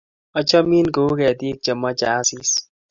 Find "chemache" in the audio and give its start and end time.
1.63-2.05